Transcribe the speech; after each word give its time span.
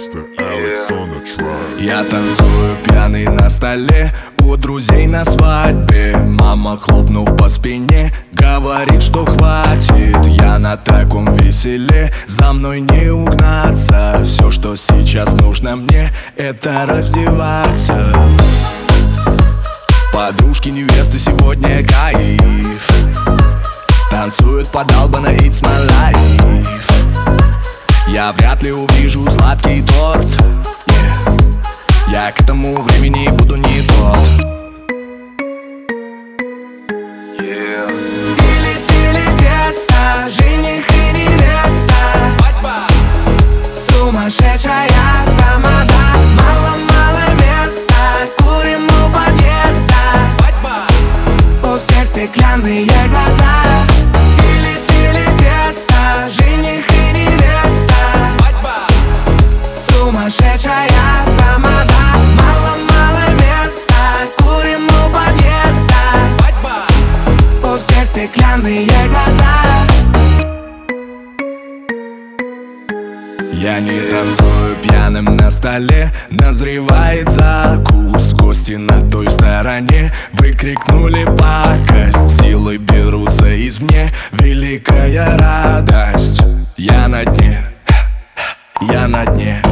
Mr. 0.00 0.24
Alex 0.38 0.90
on 0.90 1.10
the 1.10 1.20
track. 1.20 1.78
Я 1.78 2.02
танцую 2.04 2.78
пьяный 2.84 3.26
на 3.26 3.50
столе 3.50 4.10
У 4.42 4.56
друзей 4.56 5.06
на 5.06 5.26
свадьбе. 5.26 6.16
Мама, 6.16 6.78
хлопнув 6.78 7.36
по 7.36 7.50
спине 7.50 8.10
Говорит, 8.32 9.02
что 9.02 9.26
хватит. 9.26 10.16
Я 10.26 10.58
на 10.58 10.78
таком 10.78 11.30
веселе 11.34 12.10
За 12.26 12.54
мной 12.54 12.80
не 12.80 13.10
угнаться. 13.10 14.22
Все, 14.24 14.50
что 14.50 14.74
сейчас 14.74 15.34
нужно 15.34 15.76
мне 15.76 16.10
Это 16.34 16.86
раздеваться. 16.88 17.98
Подружки 20.14 20.70
невесты 20.70 21.18
сегодня 21.18 21.86
кайф 21.86 22.90
Танцуют 24.10 24.68
под 24.72 24.90
Албана 24.92 25.28
It's 25.28 25.62
my 25.62 25.86
life 25.90 26.39
Я 28.12 28.32
вряд 28.32 28.60
ли 28.64 28.72
увижу 28.72 29.24
сладкий 29.30 29.82
торт. 29.82 30.26
Yeah. 30.86 32.10
Я 32.10 32.32
к 32.32 32.40
этому 32.40 32.82
времени 32.82 33.28
буду 33.28 33.54
не 33.54 33.82
тот. 33.82 34.18
Тили-тили 38.34 39.24
тесто, 39.38 40.28
жених 40.28 40.90
стеклянные 68.20 68.86
глаза. 69.08 69.86
Я 73.54 73.80
не 73.80 74.00
танцую 74.10 74.76
пьяным 74.82 75.36
на 75.36 75.50
столе 75.50 76.10
Назревает 76.30 77.28
закус 77.28 78.32
Гости 78.32 78.72
на 78.72 79.08
той 79.10 79.30
стороне 79.30 80.12
Выкрикнули 80.32 81.24
пакость. 81.24 82.40
Силы 82.40 82.78
берутся 82.78 83.48
извне 83.66 84.10
Великая 84.32 85.36
радость. 85.36 86.42
Я 86.76 87.08
на 87.08 87.24
дне 87.24 87.58
Я 88.82 89.08
на 89.08 89.24
дне. 89.26 89.62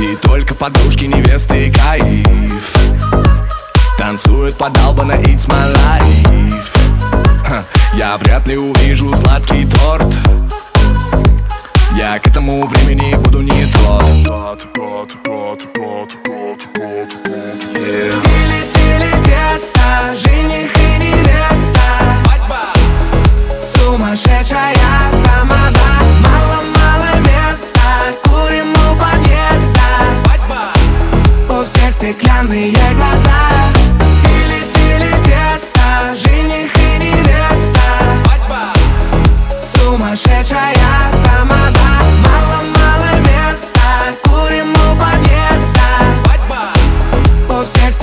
И 0.00 0.16
только 0.22 0.54
подружки 0.54 1.04
невесты 1.04 1.72
кайф 1.72 2.76
Танцуют 3.98 4.56
под 4.56 4.76
Албана 4.78 5.12
It's 5.12 5.46
my 5.48 5.74
life 5.74 6.36
Ха, 7.44 7.64
Я 7.94 8.16
вряд 8.18 8.46
ли 8.46 8.56
увижу 8.56 9.14
сладкий 9.16 9.64
торт. 9.66 10.06
Я 11.96 12.18
к 12.18 12.26
этому 12.26 12.66
времени 12.66 13.14
буду 13.16 13.40
не 13.40 13.66
тот. 13.66 14.02
Hot. 14.26 16.10
Тили-тили 18.22 19.10
тесто, 19.24 19.80
жених 20.14 20.72
и 20.76 20.98
невеста. 20.98 21.80
Свадьба! 22.22 22.62
Сумасшедшая 23.62 24.74
тамада. 25.24 25.88
Мало-мало 26.22 27.10
места. 27.20 27.88
Курим 28.24 28.70
у 28.72 28.96
подъезда. 28.96 29.86
Свадьба! 30.22 30.62
У 31.48 31.64
всех 31.64 31.92
стеклянные 31.92 32.72
глаза 32.72 33.45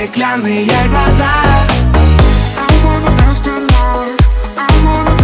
стеклянные 0.00 0.64
глаза 0.88 1.28
I 2.56 2.84
wanna 2.84 3.10
dance 3.18 3.42
tonight 3.42 4.16
I 4.56 4.66
wanna 4.82 5.19